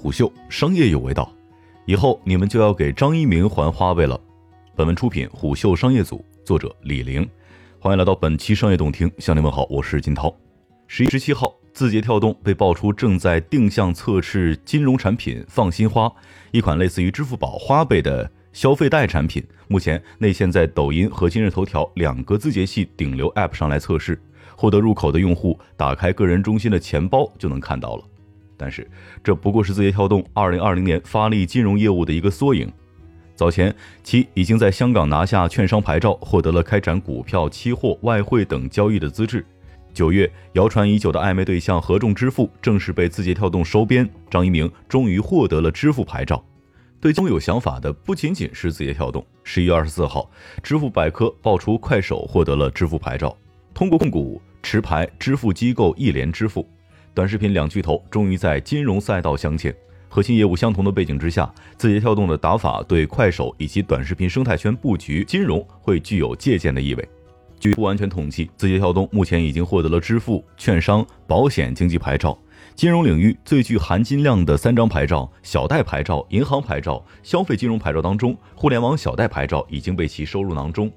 [0.00, 1.30] 虎嗅商业有味道，
[1.84, 4.18] 以后你们就要给张一鸣还花呗了。
[4.74, 7.28] 本文出品虎嗅商业组，作者李玲。
[7.78, 10.34] 欢迎来到本期商业动听，向您问好，我是金涛。
[10.86, 16.10] 十一十七号，字节跳动被爆出正在定向测试金融产品“放心花”，
[16.50, 24.18] 一款类似于支付宝花呗的消费贷产品，目前内线在抖音和今日头条两个字节系顶流 App 上来测试，
[24.56, 28.04] 获得入口的用户打开个人中心的钱包就能看到了。
[28.60, 28.86] 但是，
[29.24, 32.70] 这不过是字节跳动2020年发力金融业务的一个缩影。
[33.34, 39.42] 早前，其已经在香港拿下券商牌照，获得了开展股票、期货、外汇等交易的资质。
[39.94, 46.44] 九月，谣传已久的暧昧对象合众支付正式被字节跳动收编，张一鸣终于获得了支付牌照。
[47.00, 49.26] 对中有想法的不仅仅是字节跳动。
[49.42, 50.30] 十一月二十四号，
[50.62, 53.34] 支付百科爆出快手获得了支付牌照，
[53.72, 56.68] 通过控股持牌支付机构一联支付。
[57.20, 59.76] 短视频两巨头终于在金融赛道相见，
[60.08, 67.06] 核心业务相同的背景之下，字节跳动的打法对快手以及短视频生态圈布局金融会具有借鉴的意味。
[67.58, 72.38] 据不完全统计，字节跳动目前已经获得了支付、券商、保险经纪牌照，
[72.74, 80.90] 金融领域最具含金量的三张牌照——小贷牌照、银行牌照、消费金融牌照当中，互联网小贷牌照已经被其收入囊中。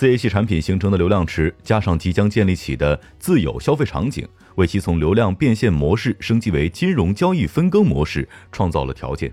[0.00, 4.26] 字节系产品形成的流量池，加上即将建立起的自有消费场景。
[4.54, 9.30] 为其从流量变现模式升级为金融交易分羹模式创造了条件，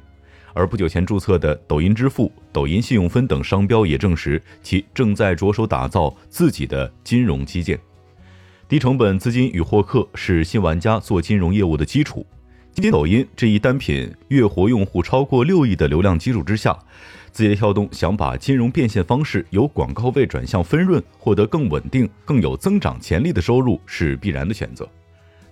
[0.53, 7.79] 而不久前注册的抖音支付、抖音信用分等商标也证实其正在着手打造自己的金融基建。
[8.67, 12.27] 低成本资金与获客是新玩家做金融业务的基础。
[12.77, 16.77] 今天抖音这一单品月活用户超过六亿的流量基础之下，
[17.31, 24.87] 字节跳动想把金融变现方式由广告位转向分润，获得更稳定、更有增长潜力的收入是必然的选择。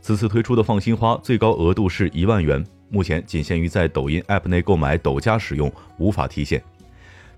[0.02, 6.62] 此次推出的放心花最高额度是一万元，目前仅限于在抖音 App 内购买抖加使用，无法提现。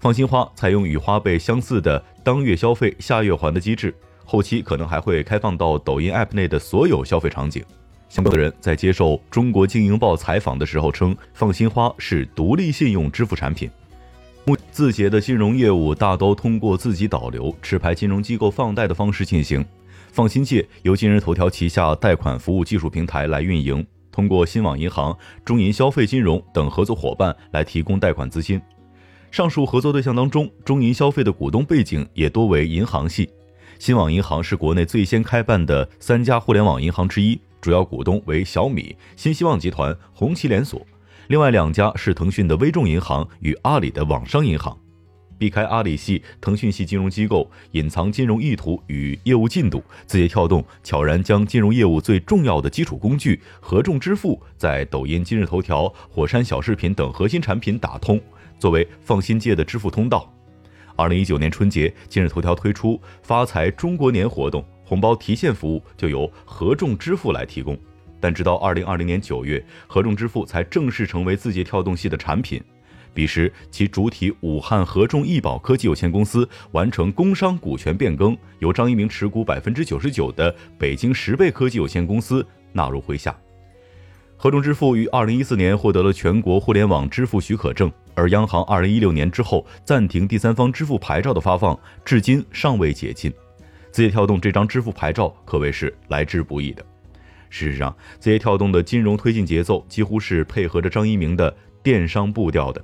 [0.02, 7.64] 放心花采用与花呗相似的当月消费下月还的机制，后期可能还会开放到抖音 App 内的所有消费场景。
[8.10, 13.70] 相关的人在接受中国经营报采访的时候称，放心花是独立信用支付产品。
[14.46, 19.64] 目字节的金融业务大都通过自己导流、持牌金融机构放贷的方式进行。
[20.10, 28.60] 放心借由今日头条旗下贷款服务技术平台来运营，通过新网银行、中银消费金融等合作伙伴来提供贷款资金。
[29.30, 33.30] 上述合作对象当中，中银消费的股东背景也多为银行系。
[33.78, 40.86] 新网银行是国内最先开办的三家互联网银行之一，主要股东为小米、新希望集团、红旗连锁。
[41.28, 44.78] 另外两家是腾讯的微众银行与阿里的网商银行。
[45.40, 58.20] 避开阿里系、腾讯系金融机构隐藏金融意图与业务进度，字节跳动悄然将金融业务最重要的基础工具合众支付在抖音、今日头条、火山小视频等核心产品打通，
[58.58, 60.34] 作为放心借的支付通道。
[60.96, 67.78] 二零一九年春节，今日头条推出发财中国年活动，红包提现服务就由合众支付来提供，
[68.22, 72.64] 但直到二零二零年九月，合众支付才正式成为字节跳动系的产品。
[73.14, 83.38] 彼时，其主体武汉合众易宝科技有限公司完成工商股权变更，由张一鸣持股百分之九十九的北京十倍科技有限公司纳入麾下。
[84.38, 93.34] 合众支付于二零一四年获得了全国互联网支付许可证，而央行二零一六年之后暂停第三方支付牌照的发放，至今尚未解禁。
[93.98, 96.86] 字节跳动这张支付牌照可谓是来之不易的。
[97.50, 102.80] 事实上，字节跳动的金融推进节奏几乎是配合着张一鸣的电商步调的。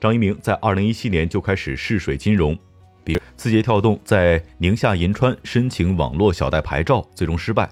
[0.00, 2.58] 张一鸣在二零一七年就开始试水金融，
[3.04, 7.70] 比如字节跳动在宁夏银川申请网络小贷牌照，最终失败。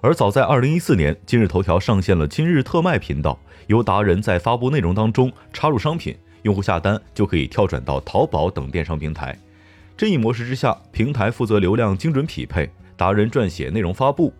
[0.00, 3.36] 而早在二零一四年，今日头条上线了今日特卖频道，
[3.66, 9.36] 由达人在发布内容当中插入商品，用户下单就可以跳转到淘宝等电商平台。
[9.96, 14.32] 这一模式之下，平台负责流量精准匹配，达人撰写内容发布，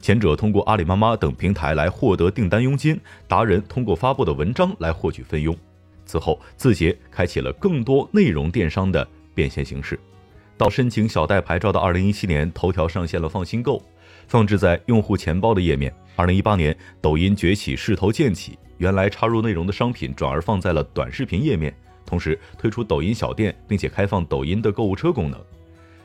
[0.00, 5.56] 前者通过阿里妈妈等平台来获得订单佣金，达人通过发布的文章来获取分佣。
[6.04, 9.98] 此后，字节开启了更多内容电商的变现形式。
[10.58, 13.82] 到申请小贷牌照的二零一七年，头条上线了放心购，
[14.26, 15.90] 放置在用户钱包的页面。
[16.16, 21.74] 二零一八年，抖音崛起势头渐起，原来插入内容的商品转而放在了短视频页面，
[22.08, 25.38] 同时推出抖音小店，并且开放抖音的购物车功能。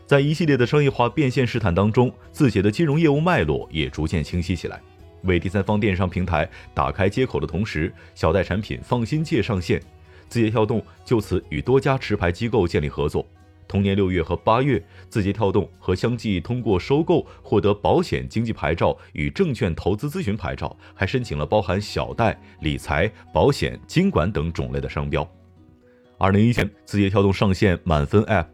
[0.06, 4.82] 在一系列的商业化变现试探当中，字节的金融业务脉络也逐渐清晰起来。
[5.24, 9.82] 为第三方电商平台打开接口的同时，小贷产品放心借上线，
[10.28, 13.26] 字节跳动就此与多家持牌机构建立合作。
[13.66, 25.28] 同年六月和八月，字节跳动和相继通过收购获得保险经纪牌照与证券投资咨询牌照，还申请了包含小贷、理财、保险、经管等种类的商标。
[26.24, 28.46] 二零一七年，字节跳动上线满分 App，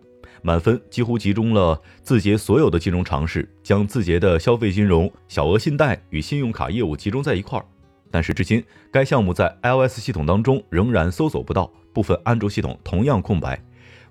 [0.42, 7.66] 满分几乎集中了字节所有的金融尝试，将字节的消费金融、小额信贷与信用卡业务集中在一块儿。
[8.10, 13.64] 但是至今，该项目在 iOS 系统当中仍然搜索不到，部分安卓系统同样空白。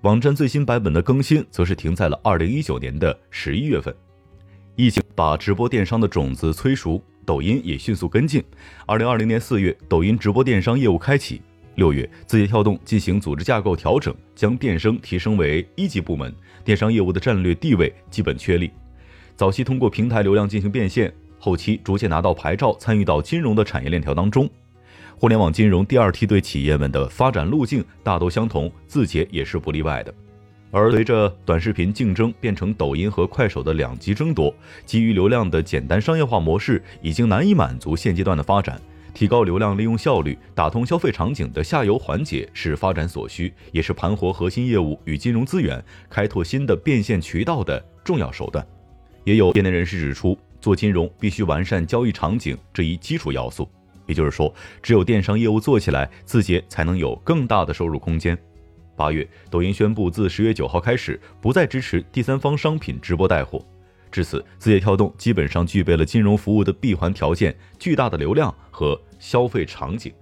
[0.02, 3.93] 网站最新版本的更新则是停在了二零一九年的十一月份。
[4.76, 8.40] 疫情把直播电商的种子催熟，抖音也迅速跟进。
[8.87, 11.43] 二零二零年四月，抖音直播电商业务开启。
[11.79, 16.35] 六月，字节跳动进行组织架构调整，将电商提升为一级部门，
[16.65, 18.69] 电商业务的战略地位基本确立。
[19.37, 24.51] 早期通过平台流量进行变现，后期逐渐拿到牌照，参与到金融的产业链条当中。
[25.17, 30.13] 互联网金融第二梯队企业们的发展路径大都相同，字节也是不例外的。
[30.73, 34.53] 而随着短视频竞争变成抖音和快手的两极争夺，
[34.85, 38.83] 基于流量的简单商业化模式已经难以满足现阶段的发展。
[39.19, 48.65] 提高流量利用效率，打通消费场景的下游环节是发展所需，也是盘活核心业务与金融资源、开拓新的变现渠道的重要手段。
[49.25, 53.69] 也有业内人士指出，做金融必须完善交易场景这一基础要素。
[54.06, 58.38] 也就是说，只有电商业务做起来，字节才能有更大的收入空间。
[58.94, 63.61] 八月，抖音宣布自十月九号开始不再支持第三方商品直播带货，
[64.10, 70.12] 至此，字节跳动基本上具备了金融服务的闭环条件：巨大的流量和消费场景。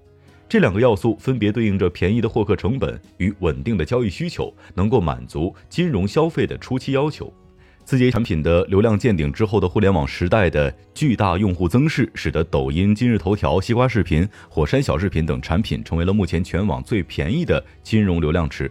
[0.49, 7.33] 这两个要素分别对应着便宜的获客成本与稳定的交易需求，能够满足金融消费的初期要求。
[7.85, 18.71] 字节产品的流量见顶之后的互联网时代的巨大用户增势，使得抖音、今日头条、西瓜视频、火山小视频等产品成为了目前全网最便宜的金融流量池。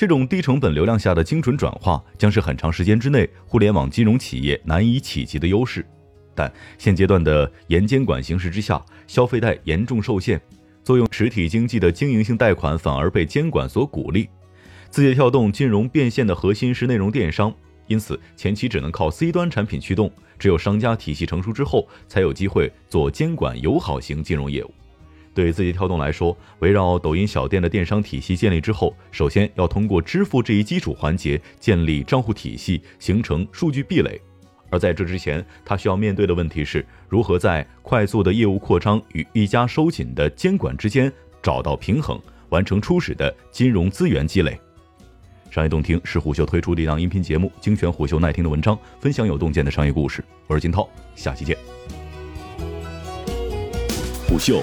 [0.00, 5.84] 这种低成本流量下的精准转化，将是很长时间之内互联网金融企业难以企及的优势。
[6.34, 10.40] 但现阶段的严监管形势之下，消费贷严重受限，
[10.82, 14.26] 作用实体经济的经营性贷款反而被监管所鼓励。
[14.88, 17.54] 字节跳动金融变现的核心是内容电商。
[17.86, 24.72] 因此，前期只能靠 C 端产品驱动，只有商家体系成熟之后，才有机会做监管友好型金融业务。
[25.32, 34.20] 对字节跳动来说，围绕抖音小店的电商体系建立之后，首先要通过支付这一基础环节建立账户体系，形成数据壁垒。
[34.70, 41.12] 而在这之前，他需要面对的问题是如何在快速的业务扩张与一家收紧的监管之间
[41.42, 44.58] 找到平衡，完成初始的金融资源积累。
[45.50, 50.24] 商业洞听是虎嗅推出的一档音频节目，精选虎嗅耐听的文章，分享有洞见的商业故事。
[50.46, 51.56] 我是金涛，下期见。
[54.28, 54.62] 虎嗅，